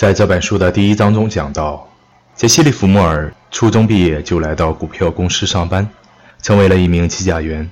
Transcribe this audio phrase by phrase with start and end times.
[0.00, 1.86] 在这本书的第一章中讲到，
[2.34, 5.86] 杰西·利弗莫尔初中毕业就来到股票公司上班，
[6.40, 7.68] 成为了一名计价员，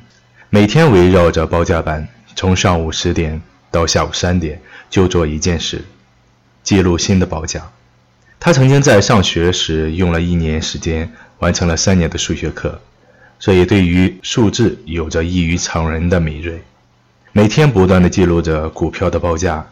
[0.51, 2.07] 每天围绕着报价板，
[2.37, 4.61] 从上午十点到下午三点
[4.91, 5.83] 就做一件事，
[6.63, 7.67] 记录新的报价。
[8.39, 12.79] 他曾经在上学时用了一年时间完成了三年的数学课，
[13.39, 16.63] 所以对于数字有着异于常人的敏锐，
[17.33, 19.67] 每天不断地记录着股票的报价。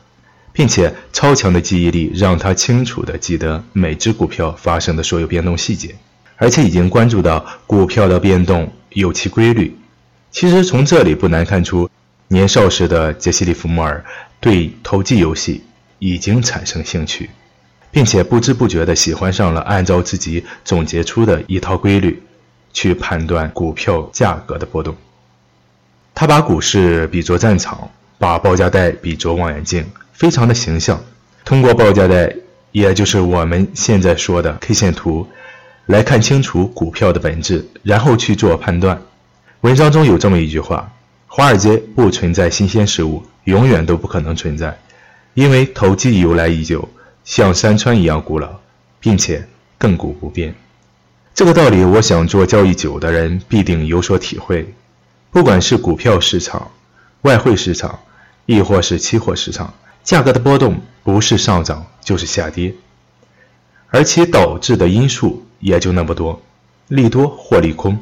[0.57, 5.95] 并且超强的记忆力让他清楚地记得每只股票发生的所有变动细节，
[6.37, 9.77] 而且已经关注到股票的变动有其规律。
[10.31, 11.91] 其实从这里不难看出，
[12.29, 14.03] 年少时的杰西·利弗莫尔
[14.41, 15.63] 对投机游戏
[15.99, 17.29] 已经产生兴趣，
[17.91, 22.23] 并且不知不觉地喜欢上了按照自己总结出的一套规律
[22.73, 24.97] 去判断股票价格的波动。
[26.15, 29.85] 他把股市比作战场，把报价带比作望远镜。
[30.17, 31.05] 非常的形象，
[31.45, 32.35] 通过报价带，
[32.73, 35.29] 也就是我们现在说的 K 线图，
[35.85, 39.03] 来看清楚股票的本质，然后去做判断。
[39.61, 40.91] 文章中有这么一句话：
[41.27, 44.79] 华尔街不存在新鲜事物，永远都不可能存在，
[45.35, 46.89] 因为投机由来已久，
[47.23, 48.49] 像山川一样古老，
[48.99, 49.47] 并且
[49.79, 50.55] 亘古不变。
[51.35, 54.73] 这个道理，我想做交易久的人必定有所体会。
[55.31, 56.71] 不管是股票市场、
[57.21, 57.99] 外汇市场，
[58.47, 59.75] 亦或是期货市场。
[60.07, 62.73] 价格的波动不是上涨就是下跌，
[63.89, 66.41] 而其导致的因素也就那么多，
[66.87, 67.99] 利多或利空，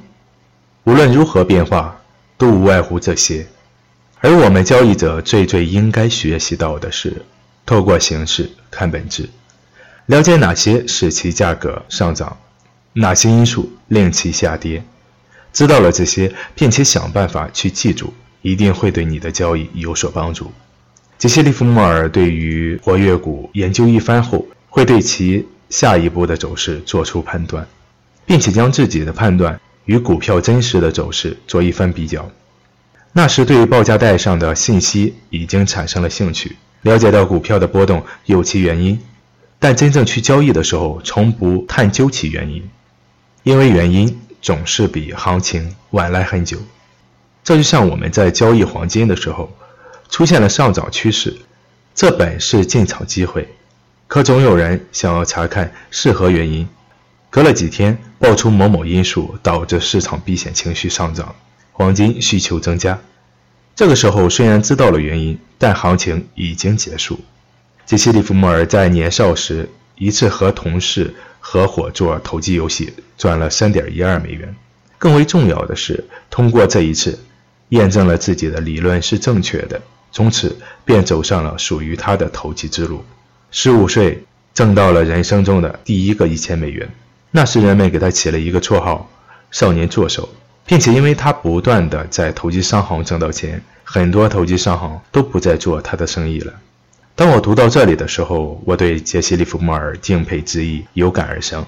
[0.85, 2.03] 无论如何变化，
[2.37, 3.47] 都无外乎这些。
[4.21, 7.25] 而我们交易者最最应该学习到的是，
[7.65, 9.31] 透过形式看本质，
[10.05, 12.37] 了解哪些使其价格上涨，
[12.93, 14.85] 哪些因素令其下跌。
[15.55, 20.53] 知道了这些，并且想办法去记住，一定会对你的交易有所帮助。
[21.17, 27.67] 杰西·利弗莫尔对于活跃股研究一番后，会对其下一步的走势做出判断，
[28.27, 32.29] 并且将自己的判断与股票真实的走势做一番比较。
[33.13, 39.01] 那时，对于报价带上的信息已经产生了兴趣，了解到股票的波动有其原因，
[39.58, 42.69] 但真正去交易的时候，从不探究其原因，
[43.45, 46.58] 因为原因总是比行情晚来很久。
[47.45, 49.51] 这就像我们在交易黄金的时候。
[50.09, 51.37] 出现了上涨趋势，
[51.95, 53.48] 这本是进场机会，
[54.07, 56.69] 可总有人想要查看是何原因。
[57.31, 61.35] 隔了几天，爆出某某因素导致市场避险情绪上涨，
[61.73, 63.01] 黄金需求增加。
[63.75, 67.19] 这个时候虽然知道了原因，但行情已经结束。
[67.85, 74.55] 杰西·利弗莫尔在年少时一次和同事合伙做投机游戏，赚了三点一二美元。
[74.97, 77.19] 更为重要的是，通过这一次，
[77.70, 79.83] 验证了自己的理论是正确的。
[80.14, 83.05] 从此便走上了属于他的投机之路。
[83.51, 86.89] 十五岁挣到了人生中的第一个一千美元，
[87.33, 89.11] 那时人们给他起了一个绰号
[89.51, 90.29] “少年作手”，
[90.64, 96.52] 并且因为他不断的在投机商行挣到钱，很多投机商行都不再做他的生意了。
[97.17, 101.67] 当我读到这里的时候，我对杰西·利弗莫尔敬佩之意有感而生。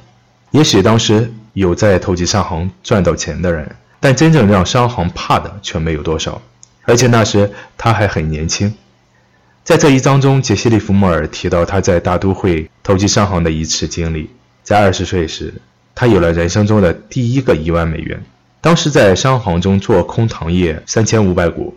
[0.53, 6.41] 也许当时有在投机商行赚到钱的人，但真正让商行怕的却没有多少。
[6.87, 8.73] 而且那时他还很年轻，
[9.65, 14.31] 在这一章中，杰西·利弗莫尔提到他在大都会投机商行的一次经历。
[14.63, 15.53] 在二十岁时，
[15.95, 18.25] 他有了人生中的第一个一万美元。
[18.61, 21.77] 当时在商行中做空糖业三千五百股，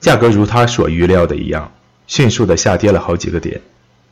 [0.00, 1.72] 价格如他所预料的一样，
[2.06, 3.60] 迅速的下跌了好几个点。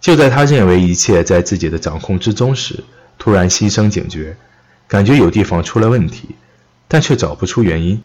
[0.00, 2.82] 就在他认为一切在自己的掌控之中时，
[3.18, 4.36] 突然心生警觉，
[4.86, 6.30] 感觉有地方出了问题，
[6.88, 8.02] 但却找不出原因。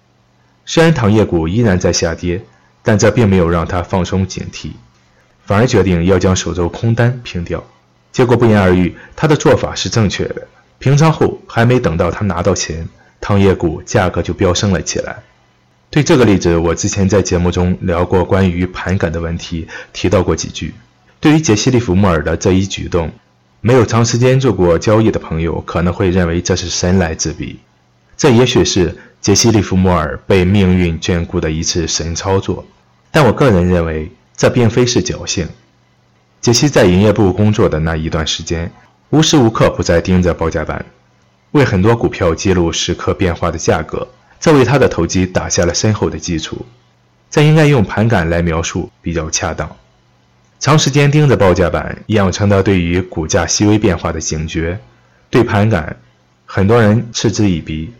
[0.66, 2.42] 虽然糖业股依然在下跌，
[2.82, 4.72] 但这并没有让他放松警惕，
[5.46, 7.64] 反而决定要将手中空单平掉。
[8.12, 10.48] 结果不言而喻，他的做法是正确的。
[10.80, 12.88] 平仓后还没等到他拿到钱，
[13.22, 15.18] 糖业股价格就飙升了起来。
[15.92, 20.74] 对这个例子，我之前在节目中聊过关于盘感的问题，提到过几句。
[21.20, 23.12] 对于杰西·利弗莫尔的这一举动，
[23.62, 27.60] 没有长时间做过交易的朋友可能会认为这是神来之笔，
[28.18, 28.98] 这也许是。
[29.26, 32.64] 杰西·利弗莫尔被命运眷顾的一次神操作，
[33.10, 35.50] 但我个人认为这并非是侥幸。
[36.42, 38.72] 杰西在营业部工作的那一段时间，
[39.10, 40.86] 无时无刻不在盯着报价板，
[41.54, 44.08] 为很多股票记录时刻变化的价格，
[44.40, 46.64] 这为他的投机打下了深厚的基础。
[47.32, 49.76] 这应该用盘感来描述比较恰当。
[50.60, 54.80] 长时间盯着报价板，养成的对于股价细微变化的警觉，
[55.32, 55.98] 对盘感，
[56.46, 57.92] 很多人嗤之以鼻。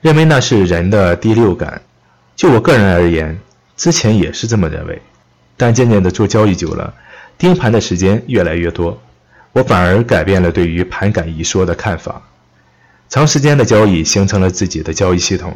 [0.00, 1.82] 认为那是人的第六感，
[2.34, 3.38] 就我个人而言，
[3.76, 5.02] 之前也是这么认为，
[5.56, 6.94] 但渐渐的做交易久了，
[7.36, 9.00] 盯盘的时间越来越多，
[9.52, 12.22] 我反而改变了对于盘感一说的看法。
[13.10, 15.54] 长时间的交易形成了自己的交易系统。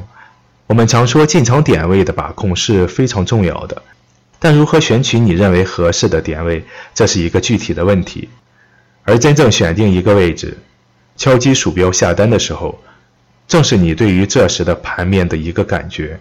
[0.67, 3.82] 我们常说进场点位的把控是非常重要的，
[4.38, 6.64] 但如何选取你认为合适的点位，
[6.94, 8.29] 这是一个具体的问题。
[9.05, 10.58] 而真正选定一个位置，
[11.17, 12.82] 敲击鼠标下单的时候，
[13.46, 16.19] 正是你对于这时的盘面的一个感觉，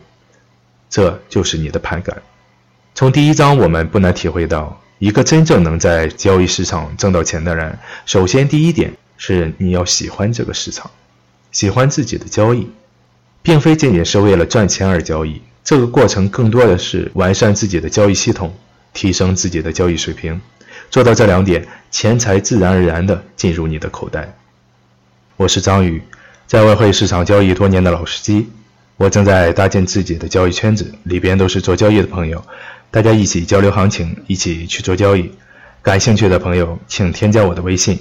[0.89, 2.21] 这就是你的盘感。
[2.95, 10.91] 从第一章我们不难体会到，一个真正能在交易市场挣到钱的人，首先第一点是你要喜欢这个市场。
[11.51, 12.67] 喜欢自己的交易，
[13.43, 15.41] 并非仅仅是为了赚钱而交易。
[15.63, 18.53] 这个过程更多的是完善自己的交易系统，
[18.91, 20.41] 提升自己的交易水平。
[20.89, 24.35] 做到这两点，钱财自然而然地进入你的口袋。
[25.37, 26.01] 我是张宇，
[26.53, 28.47] 在外汇市场交易多年的老司机。
[28.97, 32.45] 我正在搭建自己的交易圈子，里边都是做交易的朋友，
[32.91, 35.31] 大家一起交流行情，一起去做交易。
[35.81, 37.99] 感兴趣的朋友，请添加我的微信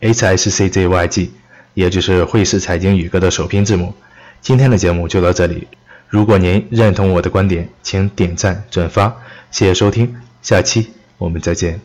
[0.00, 1.30] ：hsczyg。
[1.74, 3.92] 也就是汇市财经宇哥的首拼字母。
[4.40, 5.66] 今天的节目就到这里。
[6.06, 9.12] 如果您认同我的观点，请点赞转发，
[9.50, 11.80] 谢谢收听，下期我们再见。